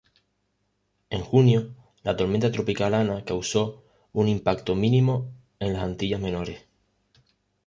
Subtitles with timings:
[1.11, 6.63] En junio, la Tormenta Tropical Ana causó un impacto mínimo en las Antillas Menores.